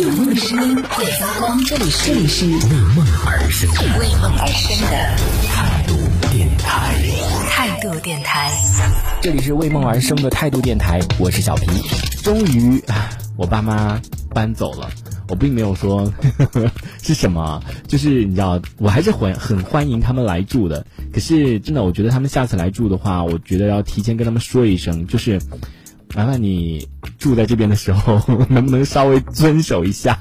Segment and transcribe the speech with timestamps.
[0.00, 2.16] 有梦的声音会发光，这里是为
[2.96, 4.96] 梦而生的为梦而生的
[5.46, 5.94] 态度
[6.32, 6.96] 电台。
[7.50, 8.50] 态度电台。
[9.20, 11.66] 这里是为梦而生的态度电台，我是小皮。
[12.22, 14.00] 终于，啊我爸妈
[14.30, 14.88] 搬走了。
[15.28, 16.10] 我并没有说
[17.02, 20.86] 是什么，就是你知道，我还是很很欢迎他们来住的。
[21.12, 25.38] 可是真的，我觉得他们下次来住的话，我觉得要提前跟他们说一声，就是
[26.14, 26.88] 麻烦你
[27.18, 28.20] 住在这边的时候，
[28.50, 30.18] 能不能稍微遵守一下，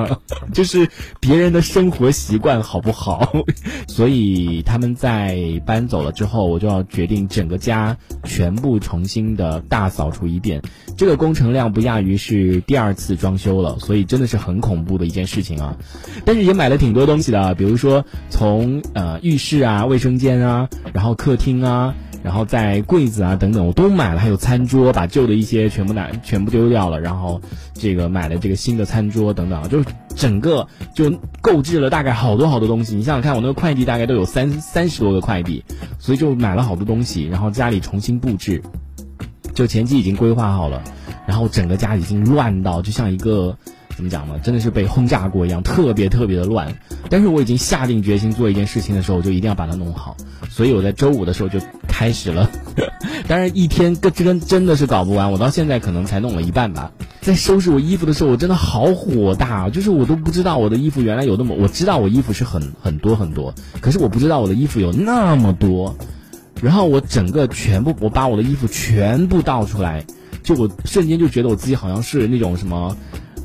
[0.52, 0.88] 就是
[1.20, 3.32] 别人的生活习惯好不好？
[3.86, 10.62] 所以他们在搬走了之后，我就要决定整个家全部重新的大扫除一遍。
[10.96, 15.76] 这个工程量不亚于是第二次装修了，所以真的是很恐怖的一件事情啊！
[16.24, 21.94] 但是也买了挺多东西的，比如说从呃浴室啊、卫生间啊，然后客厅啊。
[22.26, 27.40] 然后在柜子啊等等我都买了，还有餐桌，把旧的一些全部拿全部丢掉了，然后
[27.72, 29.84] 这个买了这个新的餐桌等等，就
[30.16, 32.96] 整个就购置了大概好多好多东西。
[32.96, 35.64] 你想想看，我那个快递大概都有三三十多个快递，
[36.00, 38.60] 所以就买了好多东西，然后家里重新布置，
[39.54, 40.82] 就前期已经规划好了，
[41.28, 43.56] 然后整个家已经乱到就像一个。
[43.96, 44.38] 怎么讲呢？
[44.42, 46.76] 真的是被轰炸过一样，特别特别的乱。
[47.08, 50.14] 但是我已经下定决心做一件事情的时候，我就一定要把它弄好。
[50.50, 52.50] 所以我在周五的时候就开始了。
[53.26, 56.92] 当然一天跟真真的是搞不完，我到现在可能才弄了一半吧。
[57.22, 65.96] 在收拾我衣服的时候，我真的好火大，就是我都不知道我的衣服原来有那么，我知道我衣服是很很多很多，可是我不知道我的衣服有那么多。
[66.60, 70.04] 然后我整个全部，我把我的衣服全部倒出来，
[70.42, 72.94] 就我瞬间就觉得我自己好像是那种什么。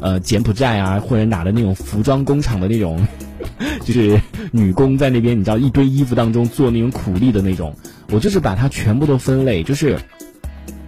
[0.01, 3.07] 呃，柬埔寨啊，或者哪的那种服装工厂的那种，
[3.85, 4.19] 就是
[4.51, 7.73] 女工在那边，你知道一堆衣服当中做那种苦力的那种。
[8.09, 9.97] 我就是把它全部都分类，就是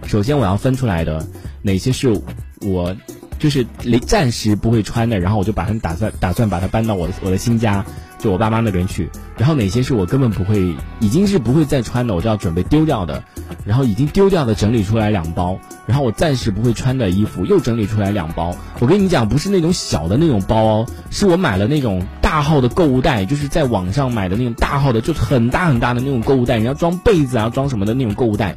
[0.04, 1.26] 首先我要分出来的
[1.62, 2.20] 哪些是
[2.60, 2.94] 我
[3.38, 3.64] 就是
[4.04, 7.84] 暂时不会穿的，然后我就把它打算打算把它搬到我的我的新家。
[8.18, 13.22] 就我爸妈那边去，然后哪些是我根本不会，已经是不会再穿的，我就要准备丢掉的，
[13.64, 18.54] 然后已经丢掉的整理出来两包，然后我暂时不会穿的衣服又整理出来两包。
[18.78, 28.54] 我跟你讲，不是那种小的那种包哦，是我买了那种大号的购物袋，就是在网上买的那种大号的，就很大很大的那种购物袋，你要装被子啊，装什么的那种购物袋，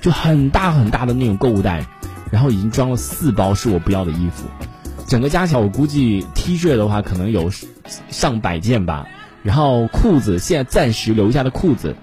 [0.00, 1.86] 就很大很大的那种购物袋，
[2.30, 4.44] 然后已经装了四包是我不要的衣服。
[5.06, 7.50] 整个加起来，我估计 T 恤的话可能有
[8.10, 9.06] 上百件吧，
[9.42, 11.96] 然后裤子现在暂时留下的裤子，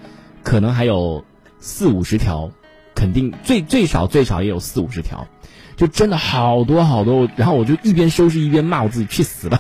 [0.43, 1.23] 可能还有
[1.59, 2.51] 四五十条，
[2.95, 5.27] 肯定最最少最少也有四五十条，
[5.75, 7.29] 就真的好多好多。
[7.35, 9.59] 然后我就一边收拾一边骂我自己去死吧，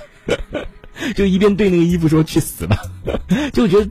[1.15, 2.77] 就一边对那个衣服说去死吧，
[3.53, 3.89] 就觉得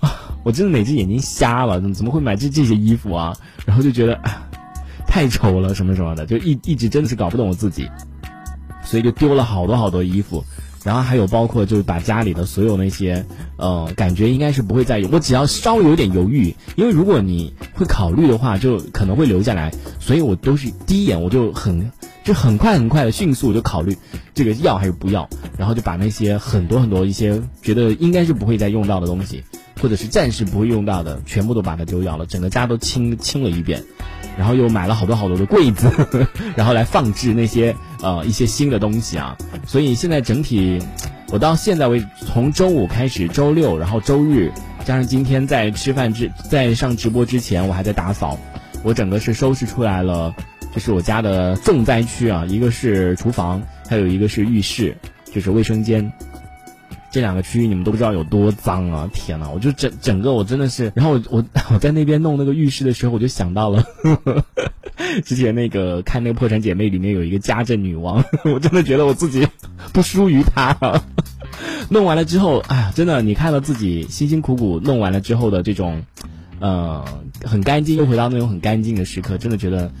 [0.00, 1.80] 啊，我真的哪只眼睛瞎了？
[1.80, 3.36] 怎么怎么会买这这些衣服啊？
[3.66, 4.20] 然后就觉得
[5.06, 7.88] 太丑了什么什么的，就一一直真的是搞不懂我自己。
[8.86, 10.44] 所以就丢了好多好多衣服，
[10.84, 13.24] 然后还有包括就是把家里的所有那些，
[13.56, 15.08] 呃，感觉应该是不会再有。
[15.10, 19.72] 我只要稍微有点犹豫，因为如果你会考虑的话，就可能会留下来。
[19.98, 21.90] 所以我都是第一眼我就很
[22.22, 23.96] 就很快很快的迅速就考虑
[24.34, 29.42] 这个要还是不要，然后就把那些很多很多一些觉得应该是不会再用到的东西，
[29.80, 33.82] 或者是暂时不会用到的，全部都把它丢掉了，整个家都清清了一遍。
[34.36, 35.88] 然后又买了好多好多的柜子，
[36.56, 39.36] 然后来放置那些呃一些新的东西啊。
[39.66, 40.78] 所以现在整体，
[41.32, 44.52] 我到现在为，从周五开始，周六，然后周日，
[44.84, 48.38] 加上今天在吃饭之在上直播之前，我还在打扫。
[48.82, 50.34] 我整个是收拾出来了，
[50.74, 54.94] 就是我家的重灾区啊，一个是厨房，还有一个是浴室，
[55.32, 56.12] 就是卫生间。
[57.10, 59.08] 这两个区域你们都不知道有多脏啊！
[59.14, 63.84] 天呐，我就整整个我真的是，然后我我我在那边弄那个浴室的时候，我就想到了
[65.24, 69.46] 之前那个看那个《破产姐妹》里面有一个家政女王， 我真的觉得我自己
[69.92, 70.76] 不输于她。
[71.90, 76.02] 弄完了之后，哎呀，真的，你看到自己辛辛苦苦弄完了之后的这种，
[76.58, 77.04] 呃，
[77.44, 79.92] 很干净，又回到那种很干净的时刻，真的觉得，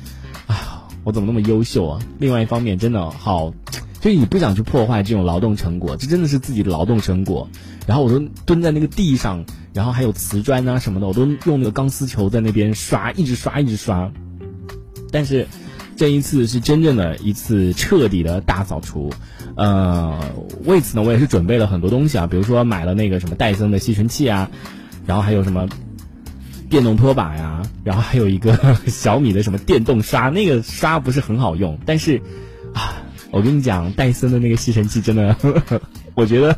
[0.46, 2.00] 哎呀，我怎么那么优秀啊？
[2.18, 3.52] 另外一方面，真的好。
[4.00, 7.48] 所以你不想去破坏这种劳动成果，这真的是自己的劳动成果。
[7.86, 14.10] 然后我都蹲在那个地上，然后还有瓷砖啊什么的，我都用那个钢丝球在那边刷，一直刷，一直刷。
[15.14, 15.46] 但是
[15.96, 19.12] 这一次是真正的一次彻底的大扫除。
[19.54, 20.20] 呃，
[20.64, 24.50] 为此呢，我也是准备了很多东西啊，比如说买了那个什么戴森的吸尘器啊，
[25.06, 25.68] 然后还有什么
[26.68, 32.20] 电动拖把呀，然后还有一个小米的什么电动刷，那个刷不是很好用，但是
[32.74, 33.00] 啊。
[33.30, 35.36] 我跟你讲，戴森的那个吸尘器真的，
[36.14, 36.56] 我觉得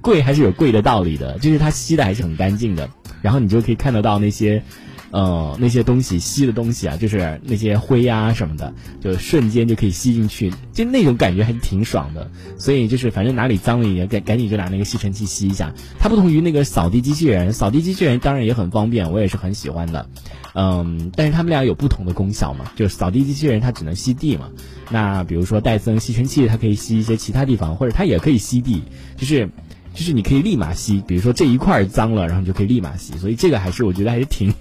[0.00, 2.88] 贵还是有贵的道理的，就是它吸的还是很干净的。
[3.22, 4.62] 然后你就可以看得到那些
[5.10, 12.30] 呃，那些东西吸的东西啊，就是那些灰呀什么的，就瞬间就可以吸进去，就那种感觉还挺爽的。
[12.58, 15.72] 所以就是反正哪里脏了也赶赶紧就拿那个吸尘器吸一下。
[15.98, 20.08] 它不同于那个扫地机器人，扫地机器人当然也很方便，我也是很喜欢的。
[20.54, 24.48] 嗯，但是他们俩有不同的功效嘛，就是扫地机器人它只能吸地嘛，
[24.90, 28.82] 那比如说戴森吸尘器它可以吸一些其他地方，或者它也可以吸地，
[29.18, 29.48] 就是
[29.94, 34.52] 就是你可以立马吸，比如说这一块脏了，然后你就可以立马吸，所以这个还是我觉得还是挺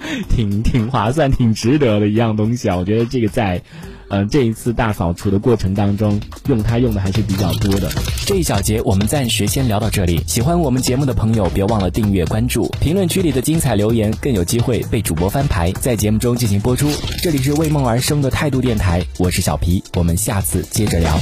[0.28, 3.62] 挺挺划算、挺值得的一样东西啊，我觉得这个在。
[4.08, 7.90] 呃，这一次大扫除的过程当中，用它用的还是比较多的。
[8.24, 10.22] 这一小节我们暂时先聊到这里。
[10.28, 12.72] 喜欢我们节目的朋友，别忘了订阅关注。
[12.80, 16.88] 评论区里的精彩留言更有机会被主播翻牌，在节目中进行播出。
[17.20, 21.18] 这里是为梦而生的态度电台，我是小皮，我们下次接着聊。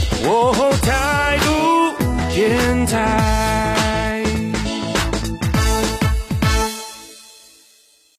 [0.82, 3.63] 态度电台。